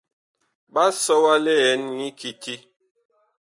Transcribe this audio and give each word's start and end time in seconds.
Ɓa 0.73 0.83
sɔ 1.03 1.13
wa 1.23 1.33
liɛn 1.45 1.79
nyi 1.97 2.07
kiti. 2.19 2.53